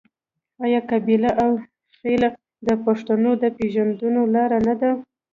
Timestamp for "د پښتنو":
2.67-3.31